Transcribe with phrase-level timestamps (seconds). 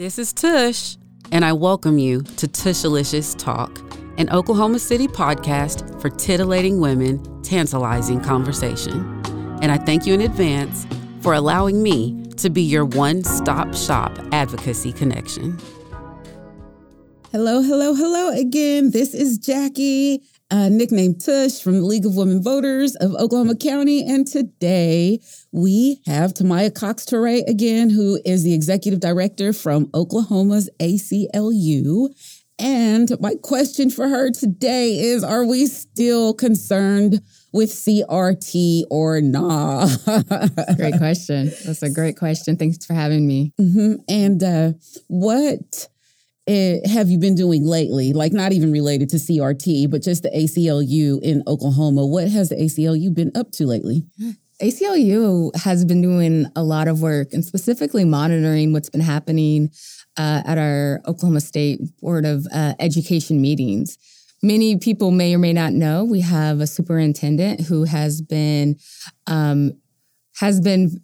[0.00, 0.96] This is Tush,
[1.30, 3.78] and I welcome you to Tushalicious Talk,
[4.16, 9.20] an Oklahoma City podcast for titillating women, tantalizing conversation.
[9.60, 10.86] And I thank you in advance
[11.20, 15.58] for allowing me to be your one stop shop advocacy connection.
[17.30, 18.92] Hello, hello, hello again.
[18.92, 24.06] This is Jackie, uh, nicknamed Tush from the League of Women Voters of Oklahoma County.
[24.06, 25.20] And today
[25.52, 32.08] we have Tamya Cox Toure again, who is the executive director from Oklahoma's ACLU.
[32.58, 37.22] And my question for her today is Are we still concerned
[37.52, 39.88] with CRT or not?
[40.76, 41.46] great question.
[41.64, 42.56] That's a great question.
[42.56, 43.52] Thanks for having me.
[43.58, 43.94] Mm-hmm.
[44.08, 44.72] And uh,
[45.08, 45.88] what
[46.46, 48.12] it, have you been doing lately?
[48.12, 52.06] Like not even related to CRT, but just the ACLU in Oklahoma.
[52.06, 54.04] What has the ACLU been up to lately?
[54.60, 59.70] ACLU has been doing a lot of work and specifically monitoring what's been happening
[60.16, 63.96] uh, at our Oklahoma State Board of uh, Education meetings.
[64.42, 68.76] Many people may or may not know we have a superintendent who has been
[69.26, 69.72] um,
[70.40, 71.00] has been,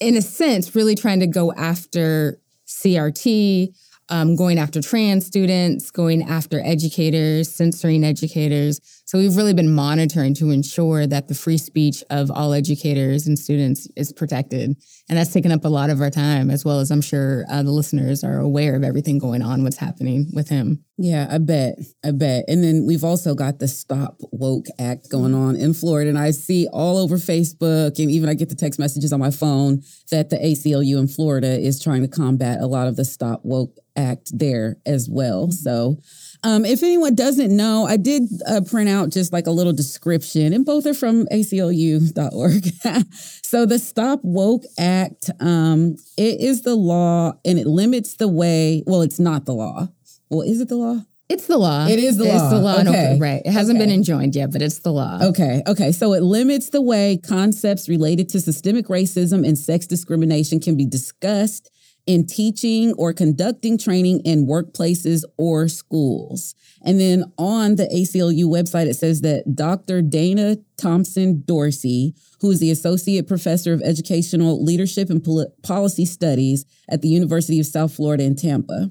[0.00, 3.74] in a sense, really trying to go after CRT,
[4.10, 8.80] um, going after trans students, going after educators, censoring educators.
[9.10, 13.36] So we've really been monitoring to ensure that the free speech of all educators and
[13.36, 14.76] students is protected.
[15.08, 17.64] And that's taken up a lot of our time, as well as I'm sure uh,
[17.64, 20.84] the listeners are aware of everything going on, what's happening with him.
[20.96, 21.76] Yeah, I bet.
[22.04, 22.44] I bet.
[22.46, 26.08] And then we've also got the Stop Woke Act going on in Florida.
[26.08, 29.32] And I see all over Facebook, and even I get the text messages on my
[29.32, 33.40] phone that the ACLU in Florida is trying to combat a lot of the Stop
[33.42, 35.50] Woke Act there as well.
[35.50, 35.96] So,
[36.42, 40.52] um, if anyone doesn't know, I did uh, print out just like a little description,
[40.52, 42.66] and both are from aclu.org.
[43.42, 48.82] so, the Stop Woke Act, um, it is the law and it limits the way,
[48.86, 49.88] well, it's not the law.
[50.30, 51.00] Well, is it the law?
[51.28, 51.86] It's the law.
[51.86, 52.34] It is the law.
[52.34, 52.80] It's the law.
[52.80, 53.12] Okay.
[53.14, 53.40] No, right.
[53.44, 53.86] It hasn't Okay.
[53.86, 55.20] been enjoined yet, but it's the law.
[55.22, 55.92] Okay, okay.
[55.92, 60.84] So it limits the way concepts related to systemic racism and sex discrimination can be
[60.86, 61.70] discussed
[62.06, 66.54] in teaching or conducting training in workplaces or schools.
[66.82, 70.02] And then on the ACLU website, it says that Dr.
[70.02, 76.64] Dana Thompson Dorsey, who is the Associate Professor of Educational Leadership and Poli- Policy Studies
[76.88, 78.90] at the University of South Florida in Tampa,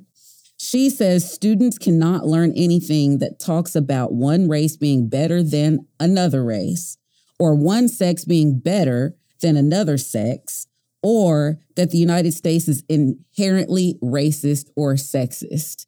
[0.61, 6.43] she says students cannot learn anything that talks about one race being better than another
[6.43, 6.97] race,
[7.39, 10.67] or one sex being better than another sex,
[11.01, 15.85] or that the United States is inherently racist or sexist.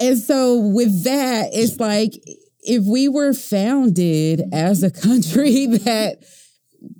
[0.00, 2.12] And so, with that, it's like
[2.60, 6.18] if we were founded as a country that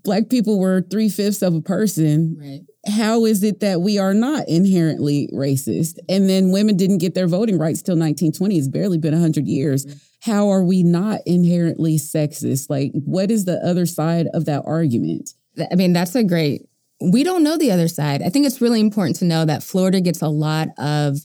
[0.02, 2.60] Black people were three fifths of a person, Right.
[2.92, 5.98] how is it that we are not inherently racist?
[6.08, 8.58] And then women didn't get their voting rights till 1920.
[8.58, 9.86] It's barely been 100 years.
[10.22, 12.68] How are we not inherently sexist?
[12.68, 15.30] Like, what is the other side of that argument?
[15.70, 16.62] I mean, that's a great.
[17.00, 18.22] We don't know the other side.
[18.22, 21.18] I think it's really important to know that Florida gets a lot of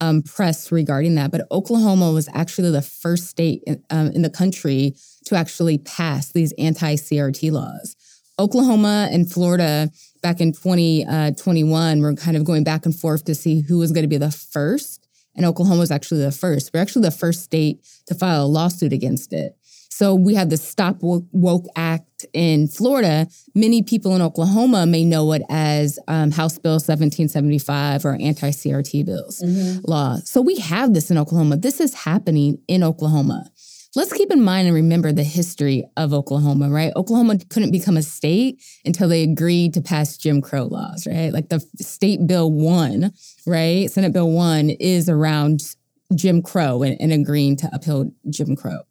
[0.00, 4.30] um, press regarding that, but Oklahoma was actually the first state in, um, in the
[4.30, 4.94] country
[5.26, 7.96] to actually pass these anti-CRT laws.
[8.38, 9.90] Oklahoma and Florida
[10.22, 14.04] back in 2021 were kind of going back and forth to see who was going
[14.04, 16.70] to be the first, and Oklahoma was actually the first.
[16.72, 19.57] We're actually the first state to file a lawsuit against it.
[19.98, 23.26] So we have the Stop Woke, Act in Florida.
[23.56, 29.42] Many people in Oklahoma may know it as um, House Bill 1775 or anti-CRT bills
[29.88, 30.18] law.
[30.18, 31.56] So we have this in Oklahoma.
[31.56, 33.50] This is happening in Oklahoma.
[33.96, 36.92] Let's keep in mind and remember the history of Oklahoma, right?
[36.94, 41.32] Oklahoma couldn't become a state until they agreed to pass Jim Crow laws, right?
[41.32, 43.12] Like the State Bill 1,
[43.48, 43.90] right?
[43.90, 45.74] Senate Bill 1 is around
[46.14, 48.82] Jim Crow and, and agreeing to uphold Jim Crow.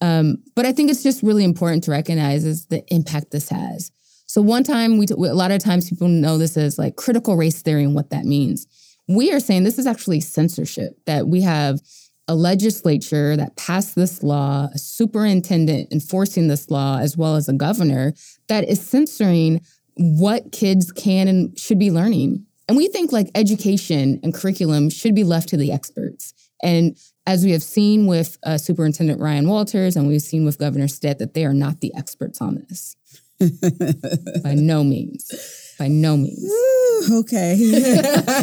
[0.00, 3.90] Um, but I think it's just really important to recognize is the impact this has.
[4.26, 7.36] So one time we, t- a lot of times people know this as like critical
[7.36, 8.66] race theory and what that means.
[9.08, 11.80] We are saying this is actually censorship that we have
[12.28, 17.54] a legislature that passed this law, a superintendent enforcing this law, as well as a
[17.54, 18.12] governor
[18.48, 19.62] that is censoring
[19.94, 22.44] what kids can and should be learning.
[22.68, 26.34] And we think like education and curriculum should be left to the experts.
[26.62, 26.98] And
[27.28, 31.18] as we have seen with uh, Superintendent Ryan Walters and we've seen with Governor Stitt,
[31.18, 32.96] that they are not the experts on this.
[34.42, 35.74] By no means.
[35.78, 36.42] By no means.
[36.42, 37.54] Ooh, okay.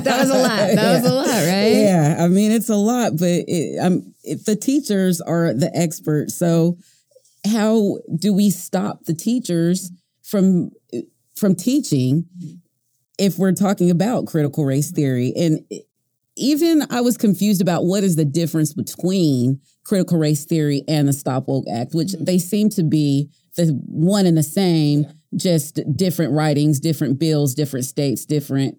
[0.05, 0.75] That was a lot.
[0.75, 1.73] That was a lot, right?
[1.73, 6.35] Yeah, I mean it's a lot, but it, it, the teachers are the experts.
[6.35, 6.77] So,
[7.51, 9.91] how do we stop the teachers
[10.21, 10.69] from
[11.35, 12.25] from teaching
[13.17, 15.65] if we're talking about critical race theory, and
[16.37, 21.13] even I was confused about what is the difference between critical race theory and the
[21.13, 22.23] Stop Woke Act, which Mm-hmm.
[22.25, 25.05] they seem to be the one and the same,
[25.35, 28.77] just different writings, different bills, different states, different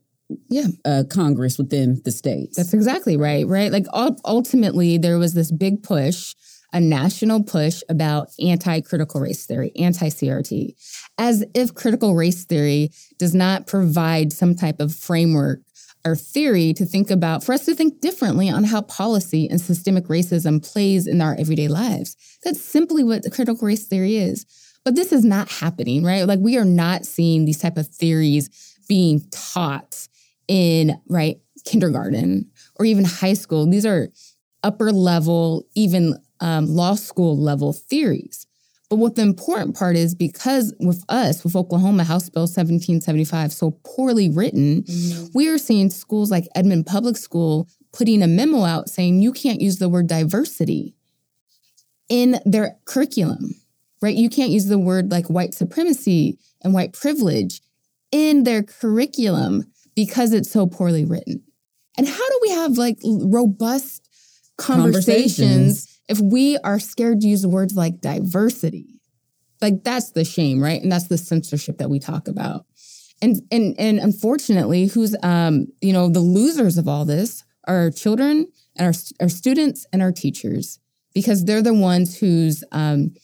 [0.50, 0.66] Yeah.
[0.84, 2.56] uh, Congress within the states.
[2.56, 3.72] That's exactly right, right?
[3.72, 6.34] Like ul- ultimately, there was this big push,
[6.72, 10.74] a national push about anti critical race theory, anti CRT,
[11.16, 15.60] as if critical race theory does not provide some type of framework
[16.06, 20.04] or theory to think about, for us to think differently on how policy and systemic
[20.04, 22.16] racism plays in our everyday lives.
[22.44, 24.46] That's simply what the critical race theory is.
[24.84, 26.22] But this is not happening, right?
[26.22, 28.48] Like we are not seeing these type of theories
[28.88, 30.06] being taught
[30.46, 33.68] in right kindergarten or even high school.
[33.68, 34.08] These are
[34.62, 38.45] upper level, even um, law school level theories.
[38.96, 43.72] But what the important part is because with us, with Oklahoma House Bill 1775 so
[43.84, 45.26] poorly written, mm-hmm.
[45.34, 49.60] we are seeing schools like Edmond Public School putting a memo out saying you can't
[49.60, 50.94] use the word diversity
[52.08, 53.56] in their curriculum,
[54.00, 54.16] right?
[54.16, 57.60] You can't use the word like white supremacy and white privilege
[58.12, 61.42] in their curriculum because it's so poorly written.
[61.98, 64.08] And how do we have like robust
[64.56, 65.95] conversations, Conversations.
[66.08, 69.00] If we are scared to use words like diversity?
[69.62, 70.82] Like that's the shame, right?
[70.82, 72.66] And that's the censorship that we talk about.
[73.22, 77.90] And and and unfortunately, who's um, you know, the losers of all this are our
[77.90, 80.78] children and our, our students and our teachers
[81.14, 83.14] because they're the ones whose um,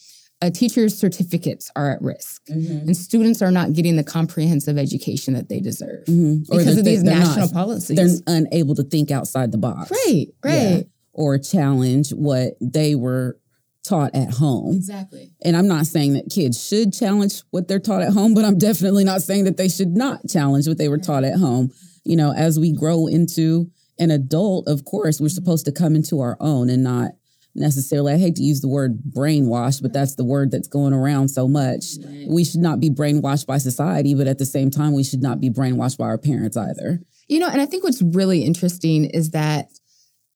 [0.40, 5.48] a teachers' certificates are at risk, and students are not getting the comprehensive education that
[5.48, 6.48] they deserve Mhm.
[6.50, 7.96] Because of these national not- policies.
[7.96, 9.90] They're unable to think outside the box.
[9.92, 10.82] right, right, Yeah.
[11.12, 13.38] Or challenge what they were
[13.84, 14.76] taught at home.
[14.76, 15.32] exactly.
[15.44, 18.58] And I'm not saying that kids should challenge what they're taught at home, but I'm
[18.58, 21.70] definitely not saying that they should not challenge what they were taught at home.
[22.04, 26.20] You know, as we grow into an adult, of course, we're supposed to come into
[26.20, 27.12] our own and not
[27.54, 31.28] necessarily, I hate to use the word brainwash, but that's the word that's going around
[31.28, 31.84] so much.
[32.26, 35.40] We should not be brainwashed by society, but at the same time, we should not
[35.40, 37.00] be brainwashed by our parents either.
[37.28, 39.68] You know, and I think what's really interesting is that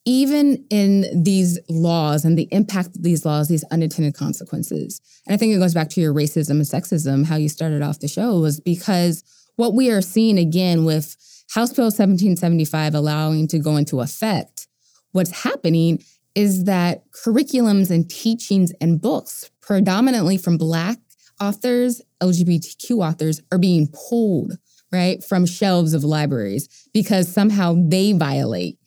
[0.06, 5.00] even in these laws and the impact of these laws, these unintended consequences.
[5.26, 7.98] And I think it goes back to your racism and sexism, how you started off
[7.98, 9.24] the show, was because
[9.56, 11.16] what we are seeing again with
[11.50, 14.68] House Bill 1775 allowing to go into effect,
[15.10, 16.02] what's happening
[16.36, 20.98] is that curriculums and teachings and books, predominantly from Black
[21.40, 24.58] authors, LGBTQ authors, are being pulled,
[24.92, 28.78] right, from shelves of libraries because somehow they violate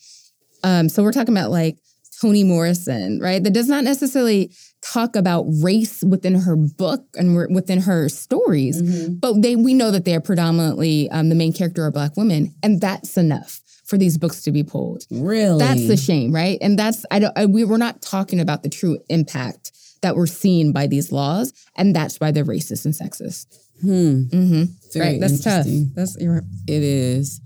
[0.63, 1.77] um, so we're talking about like
[2.21, 3.43] Toni Morrison, right?
[3.43, 4.51] That does not necessarily
[4.81, 8.81] talk about race within her book and wi- within her stories,
[9.19, 12.53] but they we know that they are predominantly um, the main character are black women,
[12.63, 15.03] and that's enough for these books to be pulled.
[15.09, 15.59] Really?
[15.59, 16.57] That's the shame, right?
[16.61, 19.71] And that's I don't I, we we're not talking about the true impact
[20.01, 23.47] that we're seeing by these laws, and that's why they're racist and sexist.
[23.81, 24.23] Hmm.
[24.29, 24.99] Mm-hmm.
[24.99, 25.19] Right?
[25.19, 25.65] That's tough.
[25.95, 27.41] That's you're It is.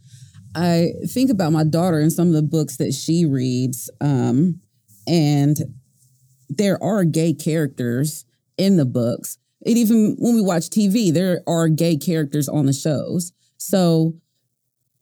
[0.56, 4.60] I think about my daughter and some of the books that she reads, um,
[5.08, 5.58] and
[6.50, 8.26] there are gay characters
[8.58, 9.38] in the books.
[9.66, 13.32] And even when we watch TV, there are gay characters on the shows.
[13.58, 14.16] So,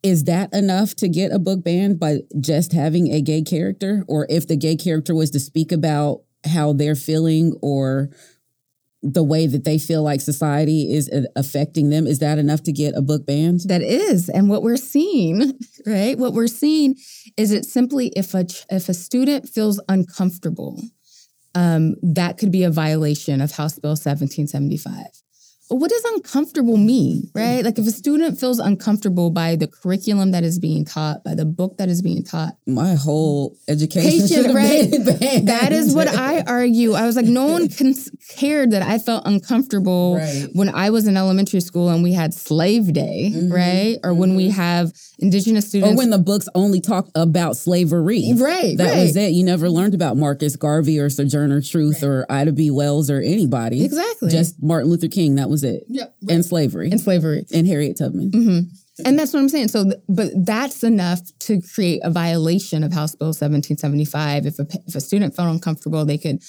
[0.04, 4.04] is that enough to get a book banned by just having a gay character?
[4.08, 8.10] Or if the gay character was to speak about how they're feeling or
[9.04, 12.72] the way that they feel like society is uh, affecting them, is that enough to
[12.72, 13.62] get a book banned?
[13.66, 16.18] That is, and what we're seeing, right?
[16.18, 16.96] What we're seeing
[17.38, 20.82] is it simply if a if a student feels uncomfortable,
[21.56, 25.06] um, that could be a violation of House Bill 1775.
[25.72, 27.64] What does uncomfortable mean, right?
[27.64, 31.46] Like if a student feels uncomfortable by the curriculum that is being taught, by the
[31.46, 34.90] book that is being taught, my whole education patient, right?
[35.46, 36.94] That is what I argue.
[36.94, 40.48] I was like, no one cons- cared that I felt uncomfortable Right.
[40.54, 43.52] when I was in elementary school and we had Slave Day, mm-hmm.
[43.52, 43.98] right?
[44.04, 44.60] Or when we mm-hmm.
[44.60, 45.94] have Indigenous students.
[45.94, 48.34] or when the books only talked about slavery.
[48.36, 49.02] right, That right.
[49.04, 49.30] was it.
[49.34, 52.72] You never learned about Marcus Garvey or Sojourner Truth or Ida B.
[52.72, 53.84] Wells or anybody.
[53.84, 54.30] Exactly.
[54.32, 55.36] Just Martin Luther King.
[55.36, 55.84] That was it.
[55.90, 56.90] Yep, And slavery.
[56.92, 57.46] and slavery.
[57.54, 58.32] And Harriet Tubman.
[58.32, 58.60] hmm
[59.06, 59.70] And that's what I'm saying.
[59.70, 64.46] So, but that's enough to create a violation of House Bill 1775.
[64.46, 66.42] If a, if a student felt uncomfortable, they could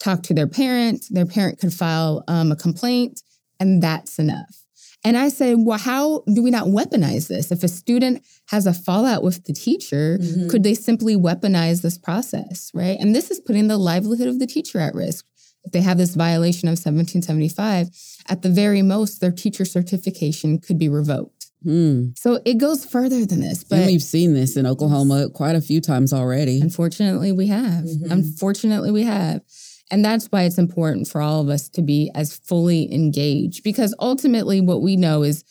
[0.00, 1.04] talk to their parent.
[1.10, 3.22] Their parent could file um, a complaint,
[3.60, 4.63] and that's enough.
[5.04, 7.52] And I said, well, how do we not weaponize this?
[7.52, 10.18] If a student has a fallout with the teacher,
[10.48, 12.96] could they simply weaponize this process, right?
[12.98, 15.26] And this is putting the livelihood of the teacher at risk.
[15.64, 17.88] If they have this violation of 1775,
[18.28, 21.46] at the very most, their teacher certification could be revoked.
[21.62, 22.08] Hmm.
[22.16, 23.64] So it goes further than this.
[23.64, 26.60] But and we've seen this in Oklahoma quite a few times already.
[26.60, 27.84] Unfortunately, we have.
[27.84, 28.10] Mhm.
[28.10, 29.40] Unfortunately, we have.
[29.90, 33.94] And that's why it's important for all of us to be as fully engaged because
[34.00, 35.44] ultimately, what we know is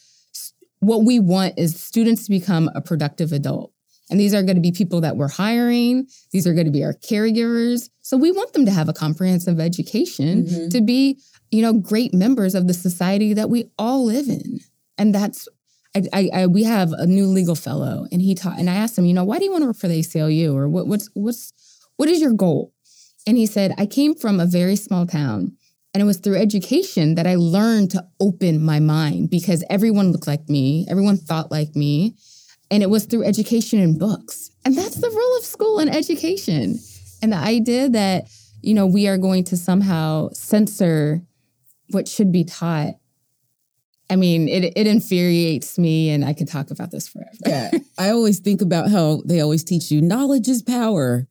[0.80, 3.72] what we want is students to become a productive adult.
[4.10, 6.84] And these are going to be people that we're hiring, these are going to be
[6.84, 7.90] our caregivers.
[8.02, 10.70] So we want them to have a comprehensive education Mhm.
[10.72, 11.20] to be,
[11.52, 14.60] you know, great members of the society that we all live in.
[14.98, 15.48] And that's
[15.96, 18.98] I, I, I we have a new legal fellow, and he taught, and I asked
[18.98, 21.08] him, you know, why do you want to work for the ACLU, or what, what's
[21.14, 21.54] what's
[21.98, 22.74] what is your goal?
[23.26, 25.56] And he said, I came from a very small town,
[25.94, 30.28] and it was through education that I learned to open my mind because everyone looked
[30.28, 32.16] like me, everyone thought like me,
[32.70, 36.80] and it was through education and books, and that's the role of school and education,
[37.22, 38.30] and the idea that
[38.62, 41.22] you know we are going to somehow censor
[41.92, 42.96] what should be taught
[44.10, 47.32] I mean, it it infuriates me, and I could talk about this forever.
[47.46, 47.72] yeah.
[47.98, 51.28] I always think about how they always teach you knowledge is power.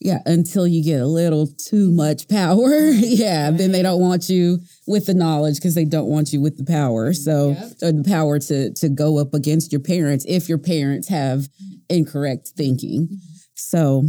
[0.00, 2.90] Yeah, until you get a little too much power.
[2.90, 6.58] yeah, then they don't want you with the knowledge because they don't want you with
[6.58, 7.10] the power.
[7.10, 7.22] Mm-hmm.
[7.22, 7.72] So, Yep.
[7.82, 11.76] Uh, the power to to go up against your parents if your parents have mm-hmm.
[11.88, 13.06] incorrect thinking.
[13.06, 13.16] Mm-hmm.
[13.54, 14.04] So,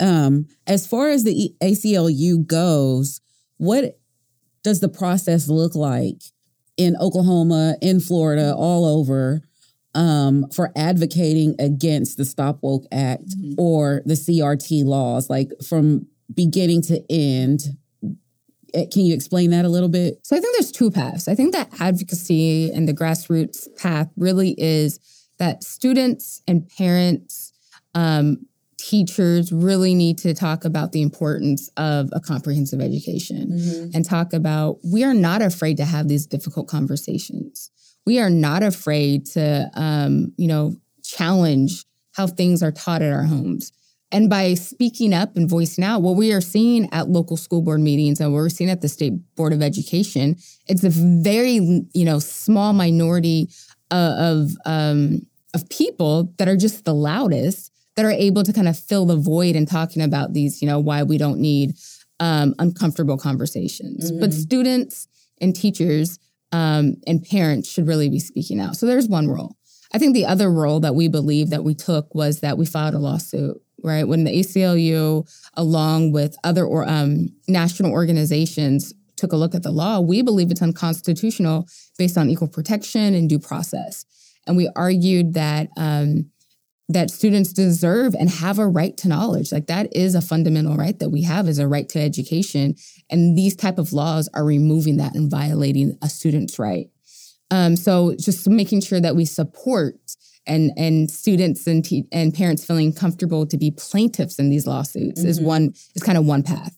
[0.00, 3.20] um, as far as the ACLU goes,
[3.56, 3.98] what
[4.62, 6.20] does the process look like
[6.76, 9.42] in Oklahoma, in Florida, all over?
[9.94, 13.54] Um, for advocating against the Stop Woke Act Mhm.
[13.58, 17.76] or the CRT laws, like from beginning to end.
[18.74, 20.18] Eh, Can you explain that a little bit?
[20.22, 21.28] So I think there's two paths.
[21.28, 24.98] I think that advocacy and the grassroots path really is
[25.38, 27.52] that students and parents,
[27.94, 28.46] um,
[28.78, 34.78] teachers really need to talk about the importance of a comprehensive education and talk about
[34.82, 37.70] we are not afraid to have these difficult conversations.
[38.06, 43.24] We are not afraid to, um, you know, challenge how things are taught at our
[43.24, 43.72] homes.
[44.10, 47.80] And by speaking up and voicing out, what we are seeing at local school board
[47.80, 52.04] meetings and what we're seeing at the state board of education, it's a very, you
[52.04, 53.48] know, small minority
[53.90, 55.22] uh, of um,
[55.54, 59.16] of people that are just the loudest that are able to kind of fill the
[59.16, 61.74] void and talking about these, you know, why we don't need
[62.20, 64.10] um, uncomfortable conversations.
[64.12, 64.34] But Mhm.
[64.34, 65.08] students
[65.40, 66.18] and teachers
[66.52, 68.76] um, and parents should really be speaking out.
[68.76, 69.56] So there's one role.
[69.94, 72.94] I think the other role that we believe that we took was that we filed
[72.94, 74.06] a lawsuit, right?
[74.06, 79.70] When the ACLU, along with other or, um, national organizations, took a look at the
[79.70, 81.66] law, we believe it's unconstitutional
[81.98, 84.04] based on equal protection and due process.
[84.46, 86.31] And we argued that um,
[86.92, 89.52] that students deserve and have a right to knowledge.
[89.52, 92.74] Like that is a fundamental right that we have is a right to education.
[93.10, 96.88] And these type of laws are removing that and violating a student's right.
[97.50, 99.96] Um, so just making sure that we support
[100.46, 105.22] and and students and te- and parents feeling comfortable to be plaintiffs in these lawsuits
[105.22, 105.44] is Mhm.
[105.44, 106.74] one is kind of one path.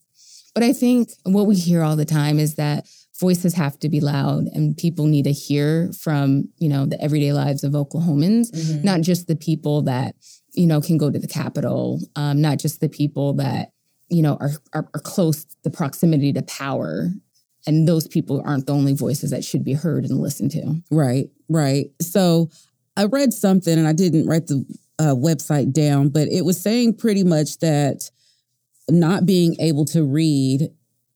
[0.53, 2.85] But I think what we hear all the time is that
[3.19, 7.33] voices have to be loud and people need to hear from you know the everyday
[7.33, 10.15] lives of Oklahomans, not just the people that
[10.53, 13.71] you know can go to the Capitol, um, not just the people that
[14.09, 17.09] you know are, are are close the proximity to power,
[17.65, 20.81] and those people aren't the only voices that should be heard and listened to.
[20.91, 21.87] Right, right.
[22.01, 22.49] So
[22.97, 24.65] I read something and I didn't write the
[24.99, 28.09] uh, website down, but it was saying pretty much that
[28.89, 30.69] not being able to read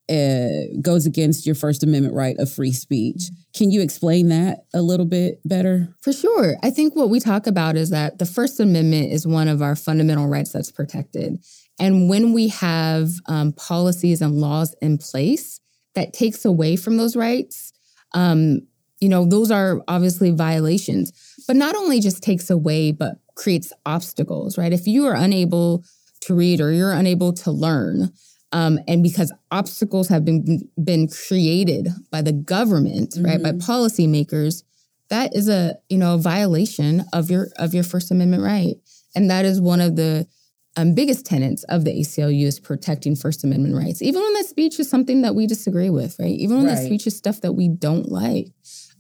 [0.10, 3.24] uh, goes against your First Amendment right of free speech.
[3.56, 5.94] Can you explain that a little bit better?
[6.02, 6.56] For sure.
[6.64, 9.76] I think what we talk about is that the First Amendment is one of our
[9.76, 11.44] fundamental rights that's protected.
[11.80, 15.60] And when we have um, policies and laws in place
[15.96, 17.72] that takes away from those rights,
[18.14, 18.62] um,
[19.00, 21.12] you know, those are obviously violations.
[21.48, 24.74] But not only just takes away, but creates obstacles, right?
[24.74, 25.84] If you are unable
[26.22, 28.12] to read or you're unable to learn,
[28.52, 34.64] um, and because obstacles have been been created by the government, right, by policymakers,
[35.10, 38.76] that is a you know a violation of your of your First Amendment right,
[39.16, 40.28] and that is one of the
[40.76, 44.80] um, biggest tenets of the ACLU is protecting First Amendment rights, even when that speech
[44.80, 46.32] is something that we disagree with, right?
[46.32, 48.48] Even when that speech is stuff that we don't like,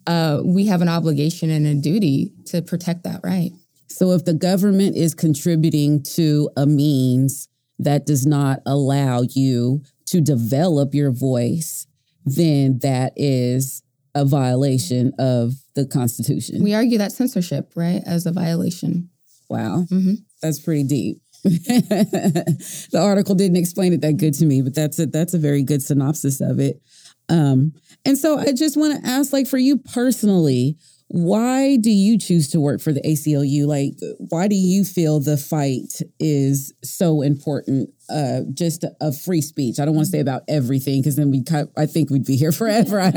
[0.05, 3.51] uh, we have an obligation and a duty to protect that right.
[3.87, 7.47] So if the government is contributing to a means
[7.79, 11.87] that does not allow you to develop your voice,
[12.25, 13.81] then that is
[14.15, 16.63] a violation of the Constitution.
[16.63, 19.09] We argue that censorship, right, as a violation.
[19.49, 19.85] wow.
[19.89, 20.17] Mhm.
[20.41, 21.21] That's pretty deep.
[21.43, 25.63] the article didn't explain it that good to me, but that's a that's a very
[25.63, 26.81] good synopsis of it.
[27.29, 27.73] Um,
[28.05, 30.77] and so I just want to ask, like, for you personally,
[31.11, 33.65] why do you choose to work for the ACLU?
[33.65, 33.93] Like,
[34.29, 37.89] why do you feel the fight is so important?
[38.11, 39.79] Uh, just of free speech.
[39.79, 41.43] I don't want to say about everything because then we,
[41.77, 43.11] I think we'd be here forever.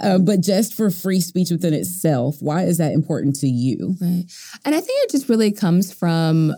[0.00, 3.96] um, but just for free speech within itself, why is that important to you?
[4.00, 4.24] Right,
[4.64, 6.54] and I think it just really comes from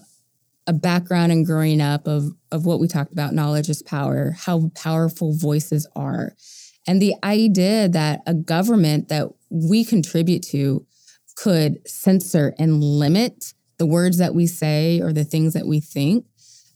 [0.68, 3.34] a background and growing up of of what we talked about.
[3.34, 4.36] Knowledge is power.
[4.38, 6.34] How powerful voices are
[6.86, 10.86] and the idea that a government that we contribute to
[11.36, 16.24] could censor and limit the words that we say or the things that we think,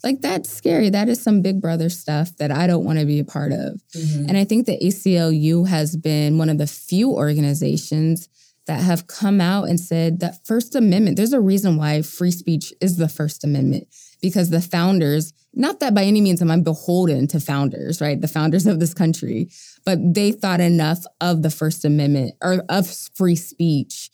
[0.02, 0.90] like that's scary.
[0.90, 3.80] That is some big brother stuff that I don't want to be a part of.
[3.94, 4.28] Mm-hmm.
[4.28, 8.28] And I think the ACLU has been one of the few organizations
[8.66, 12.72] that have come out and said that First Amendment, there's a reason why free speech
[12.80, 13.86] is the First Amendment,
[14.20, 18.20] because the founders, not that by any means am I beholden to founders, right?
[18.20, 19.50] The founders of this country,
[19.86, 24.10] but they thought enough of the First Amendment or of free speech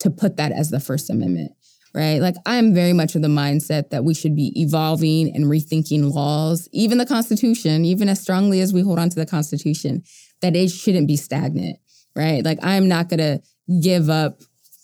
[0.00, 1.52] to put that as the First Amendment,
[1.94, 2.18] right?
[2.18, 6.68] Like I'm very much of the mindset that we should be evolving and rethinking laws,
[6.72, 10.02] even the Constitution, even as strongly as we hold on to the Constitution,
[10.42, 11.78] that it shouldn't be stagnant,
[12.16, 12.44] right?
[12.44, 13.40] Like I'm not gonna
[13.80, 14.40] give up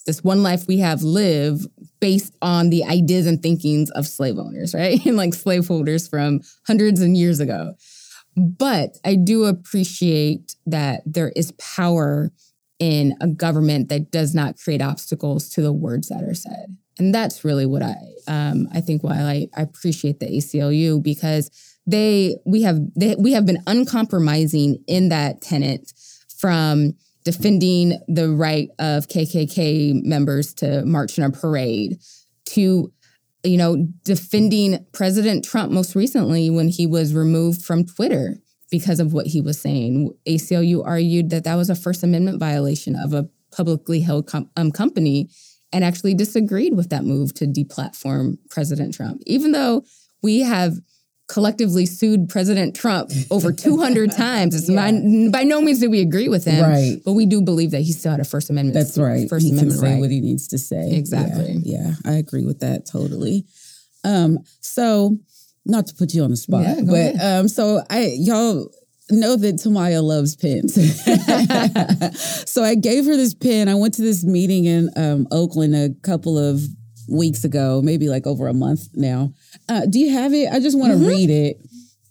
[0.06, 1.66] this one life we have live
[2.06, 5.04] based on the ideas and thinkings of slave owners, right?
[5.06, 7.74] and like slaveholders from hundreds and years ago.
[8.36, 12.30] But I do appreciate that there is power
[12.78, 16.76] in a government that does not create obstacles to the words that are said.
[16.96, 17.96] And that's really what I
[18.28, 21.50] um, I think why I, I appreciate the ACLU because
[21.88, 25.92] they we have they, we have been uncompromising in that tenet
[26.38, 26.94] from
[27.26, 31.98] defending the right of KKK members to march in a parade
[32.44, 32.92] to
[33.42, 38.36] you know, defending President Trump most recently when he was removed from Twitter
[38.70, 40.12] because of what he was saying.
[40.26, 44.72] ACLU argued that that was a First Amendment violation of a publicly held com- um,
[44.72, 45.30] company
[45.72, 49.84] and actually disagreed with that move to deplatform President Trump, even though
[50.22, 50.74] we have
[51.28, 54.54] collectively sued President Trump over 200 times.
[54.54, 54.90] It's yeah.
[54.90, 56.96] by, by, no means do we agree with him, right?
[57.04, 58.74] But we do believe that he still had a First Amendment.
[58.74, 59.28] That's right.
[59.28, 60.00] First he Amendment can say right.
[60.00, 60.92] what he needs to say.
[60.92, 61.60] Exactly.
[61.62, 63.44] Yeah, yeah, I agree with that totally.
[64.04, 65.18] Um, so
[65.64, 68.70] not to put you on the spot, yeah, but um, so I y'all
[69.10, 70.74] know that Tamya loves pens.
[72.50, 73.68] so I gave her this pen.
[73.68, 76.62] I went to this meeting in um, Oakland a couple of
[77.08, 79.32] weeks ago, maybe like over a month now.
[79.68, 80.52] Uh, do you have it?
[80.52, 81.08] I just want to mm-hmm.
[81.08, 81.60] read it.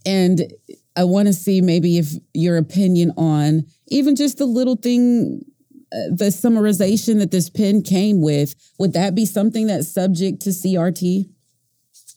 [0.05, 0.53] And
[0.95, 5.41] I want to see maybe if your opinion on even just the little thing,
[5.91, 10.51] uh, the summarization that this pen came with, would that be something that's subject to
[10.51, 11.29] CRT?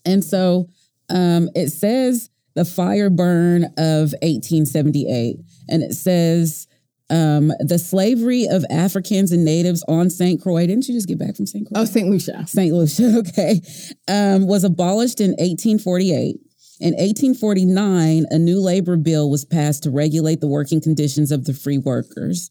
[0.04, 0.68] And so
[1.10, 5.36] um, it says the fire burn of 1878.
[5.68, 6.66] And it says,
[7.10, 10.40] um, the slavery of Africans and natives on St.
[10.40, 10.66] Croix.
[10.66, 11.66] Didn't you just get back from St.
[11.66, 11.80] Croix?
[11.80, 12.08] Oh, St.
[12.08, 12.46] Lucia.
[12.46, 12.74] St.
[12.74, 13.60] Lucia, okay.
[14.08, 16.36] Um, was abolished in 1848.
[16.80, 21.54] In 1849, a new labor bill was passed to regulate the working conditions of the
[21.54, 22.50] free workers.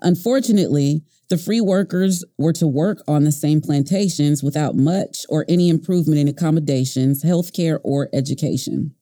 [0.00, 5.68] Unfortunately, the free workers were to work on the same plantations without much or any
[5.68, 8.94] improvement in accommodations, health care, or education.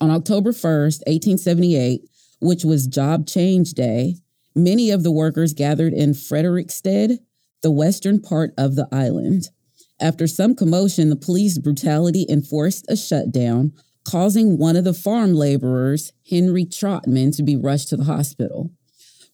[0.00, 2.02] On October 1st, 1878,
[2.42, 4.16] which was Job Change Day,
[4.54, 7.18] many of the workers gathered in Frederiksted,
[7.62, 9.48] the western part of the island.
[10.00, 13.72] After some commotion, the police brutality enforced a shutdown,
[14.04, 18.72] causing one of the farm laborers, Henry Trotman, to be rushed to the hospital.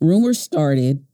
[0.01, 1.05] Rumors started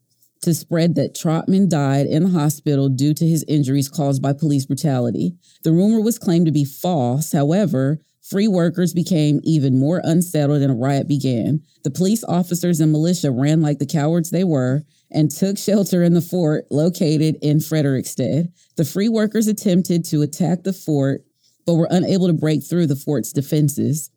[0.42, 4.66] to spread that Trotman died in the hospital due to his injuries caused by police
[4.66, 5.36] brutality.
[5.62, 7.32] The rumor was claimed to be false.
[7.32, 8.00] However,
[8.30, 11.60] Free workers became even more unsettled and a riot began.
[11.82, 16.14] The police officers and militia ran like the cowards they were and took shelter in
[16.14, 18.50] the fort located in Frederiksted.
[18.76, 21.22] The free workers attempted to attack the fort,
[21.66, 24.10] but were unable to break through the fort's defenses.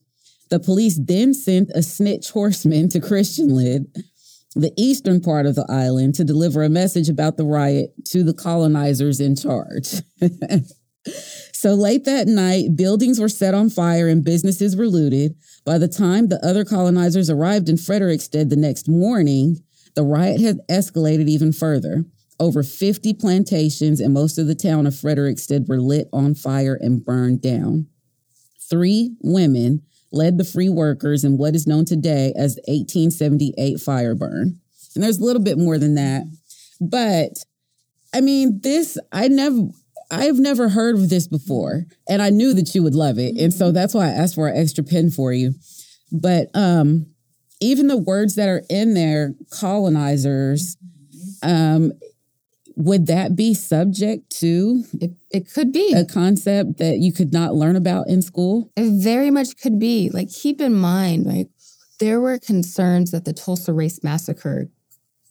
[0.49, 3.87] The police then sent a snitch horseman to Christiansted,
[4.55, 8.33] the eastern part of the island, to deliver a message about the riot to the
[8.33, 10.01] colonizers in charge.
[11.59, 15.33] So late that night, buildings were set on fire and businesses were looted.
[15.65, 19.63] By the time the other colonizers arrived in Frederiksted the next morning,
[19.95, 22.05] the riot had escalated even further.
[22.39, 27.03] Over 50 plantations and most of the town of Frederiksted were lit on fire and
[27.03, 27.87] burned down.
[28.69, 34.13] Three women led the free workers in what is known today as the 1878 fire
[34.13, 34.59] burn.
[34.93, 36.25] And there's a little bit more than that.
[36.79, 37.43] But
[38.13, 39.69] I mean, this, I never,
[40.09, 43.53] I've never heard of this before, and I knew that you would love it, and
[43.53, 43.73] so mm-hmm.
[43.73, 45.53] that's why I asked for an extra pen for you.
[46.11, 47.07] But um,
[47.59, 50.77] even the words that are in there, colonizers,
[51.43, 51.91] um,
[52.75, 55.93] would that be subject to It, it could be.
[55.93, 58.71] a concept that you could not learn about in school?
[58.77, 60.09] It very much could be.
[60.11, 61.49] Like, keep in mind, like,
[61.99, 64.69] there were concerns that the Tulsa Race Massacre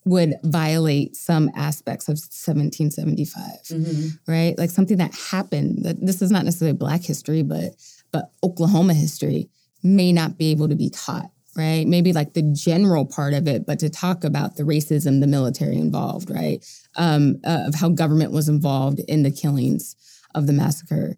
[0.07, 4.57] would violate some aspects of 1775, right?
[4.57, 5.83] Like something that happened.
[5.83, 7.75] That this is not necessarily Black history, but
[8.11, 9.49] but Oklahoma history
[9.83, 11.87] may not be able to be taught, right?
[11.87, 15.77] Maybe like the general part of it, but to talk about the racism, the military
[15.77, 16.65] involved, right?
[16.95, 19.95] Um, uh, of how government was involved in the killings
[20.33, 21.17] of the massacre.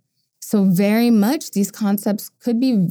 [0.50, 2.90] So very much these concepts could be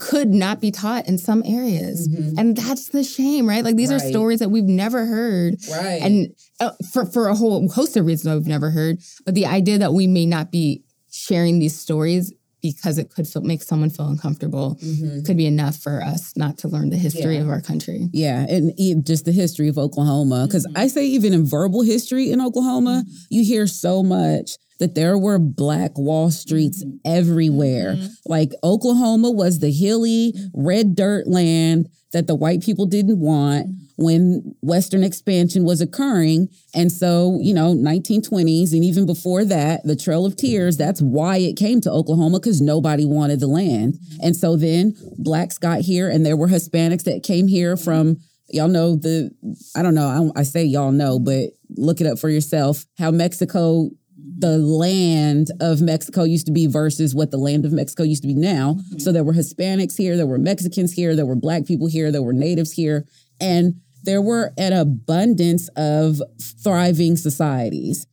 [0.00, 2.08] could not be taught in some areas.
[2.08, 2.36] Mm-hmm.
[2.40, 3.62] And that's the shame, right?
[3.62, 5.58] Like these are stories that we've never heard.
[5.70, 6.02] Right.
[6.02, 9.78] And uh, for for a whole host of reasons we've never heard, but the idea
[9.78, 14.08] that we may not be sharing these stories because it could feel, make someone feel
[14.08, 15.22] uncomfortable mm-hmm.
[15.22, 17.42] could be enough for us not to learn the history Yeah.
[17.42, 18.08] of our country.
[18.12, 20.46] Yeah, and just the history of Oklahoma.
[20.48, 20.82] Because mm-hmm.
[20.82, 25.38] I say, even in verbal history in Oklahoma, you hear so much that there were
[25.38, 26.96] Black Wall Streets mm-hmm.
[27.04, 27.94] everywhere.
[27.96, 28.06] Mm-hmm.
[28.26, 34.04] Like Oklahoma was the hilly, red dirt land that the white people didn't want mm-hmm.
[34.04, 36.48] when Western expansion was occurring.
[36.74, 41.38] And so, you know, 1920s and even before that, the Trail of Tears, that's why
[41.38, 43.98] it came to Oklahoma because nobody wanted the land.
[44.22, 48.68] And so then blacks got here and there were Hispanics that came here from y'all
[48.68, 49.30] know the
[49.74, 53.10] I don't know, I, I say y'all know, but look it up for yourself how
[53.10, 53.90] Mexico
[54.38, 58.28] the land of Mexico used to be versus what the land of Mexico used to
[58.28, 58.74] be now.
[58.74, 58.98] Mm-hmm.
[58.98, 62.22] So there were Hispanics here, there were Mexicans here, there were black people here, there
[62.22, 63.06] were natives here,
[63.40, 68.06] and there were an abundance of thriving societies.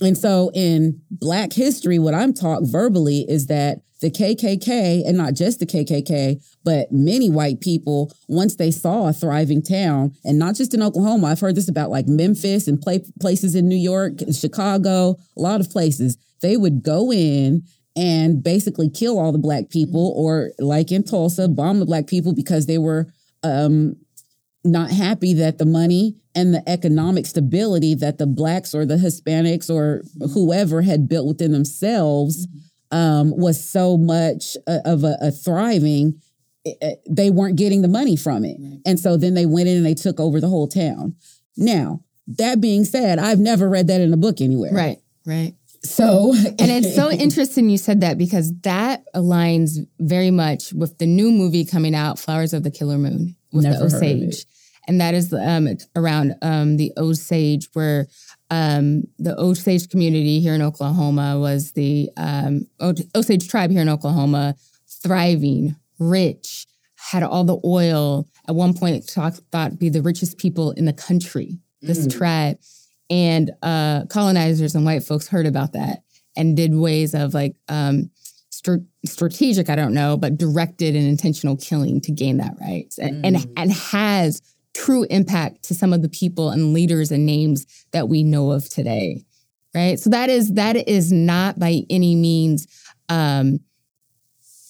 [0.00, 5.34] And so in Black history, what I'm taught verbally is that the KKK, and not
[5.34, 10.54] just the KKK, but many white people, once they saw a thriving town, and not
[10.54, 14.14] just in Oklahoma, I've heard this about like Memphis and pla- places in New York,
[14.32, 17.62] Chicago, a lot of places, they would go in
[17.94, 22.34] and basically kill all the black people, or like in Tulsa, bomb the black people
[22.34, 23.06] because they were
[23.42, 23.96] um,
[24.64, 29.70] not happy that the money and the economic stability that the blacks or the Hispanics
[29.70, 30.02] or
[30.34, 32.46] whoever had built within themselves
[32.90, 36.20] um, was so much uh, of a, a thriving,
[36.66, 38.58] eh, eh, they weren't getting the money from it.
[38.84, 41.14] And so then they went in and they took over the whole town.
[41.56, 44.72] Now, that being said, I've never read that in a book anywhere.
[44.72, 45.54] Right, right.
[45.82, 51.06] So, And it's so interesting you said that because that aligns very much with the
[51.06, 54.46] new movie coming out, Flowers of the Killer Moon, with Never the Osage.
[54.88, 58.06] And that is um, around um, the Osage, where
[58.50, 62.66] um, the Osage community here in Oklahoma was the um,
[63.14, 64.56] Osage tribe here in Oklahoma,
[64.88, 68.26] thriving, rich, had all the oil.
[68.48, 71.58] At one point, talk, thought be the richest people in the country.
[71.82, 72.58] This tribe,
[73.08, 76.02] and uh, colonizers and white folks heard about that
[76.36, 78.10] and did ways of like um,
[78.60, 83.24] str- strategic, I don't know, but directed and intentional killing to gain that right, and,
[83.24, 84.42] and and has
[84.74, 88.68] true impact to some of the people and leaders and names that we know of
[88.68, 89.24] today,
[89.74, 89.98] right?
[89.98, 92.66] So that is that is not by any means.
[93.08, 93.60] Um,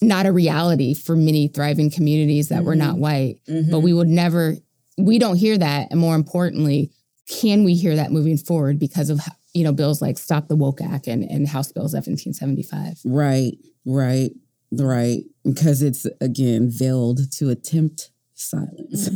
[0.03, 3.01] not a reality for many thriving communities that were not mm-hmm.
[3.01, 3.81] white, but mm-hmm.
[3.83, 4.55] we would never,
[4.97, 5.91] we don't hear that.
[5.91, 6.91] And more importantly,
[7.29, 9.19] can we hear that moving forward because of
[9.53, 12.99] you know bills like Stop the Woke Act and, and House Bill 1775?
[13.05, 13.53] Right,
[13.85, 14.31] right,
[14.71, 15.23] right.
[15.43, 19.09] Because it's again veiled to attempt silence.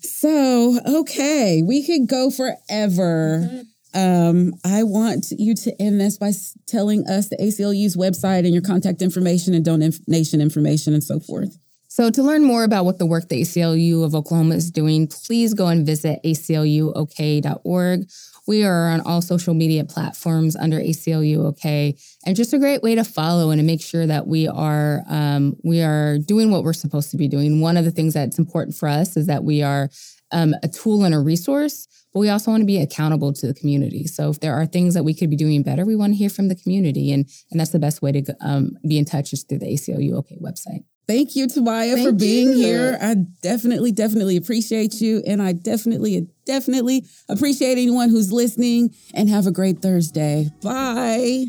[0.00, 3.64] so, okay, we could go forever.
[3.94, 6.32] Um, I want you to end this by
[6.66, 11.56] telling us the ACLU's website and your contact information and donation information and so forth.
[11.94, 15.54] So to learn more about what the work the ACLU of Oklahoma is doing, please
[15.54, 18.00] go and visit acluok.org.
[18.46, 22.94] We are on all social media platforms under ACLU OK, and just a great way
[22.94, 26.72] to follow and to make sure that we are um, we are doing what we're
[26.72, 27.60] supposed to be doing.
[27.60, 29.88] One of the things that's important for us is that we are
[30.30, 33.54] um, a tool and a resource, but we also want to be accountable to the
[33.54, 34.06] community.
[34.06, 36.30] So if there are things that we could be doing better, we want to hear
[36.30, 39.44] from the community, and and that's the best way to um, be in touch is
[39.44, 40.84] through the ACLU OK website.
[41.06, 42.54] Thank you, Tamya, for being you.
[42.54, 42.98] here.
[43.00, 45.22] I definitely, definitely appreciate you.
[45.26, 48.94] And I definitely, definitely appreciate anyone who's listening.
[49.12, 50.50] And have a great Thursday.
[50.62, 51.46] Bye.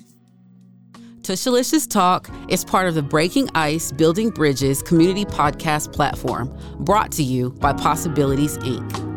[1.22, 7.24] Tushalicious Talk is part of the Breaking Ice Building Bridges community podcast platform brought to
[7.24, 9.15] you by Possibilities Inc.